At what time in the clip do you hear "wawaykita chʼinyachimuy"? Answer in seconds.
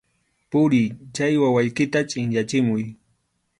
1.41-2.83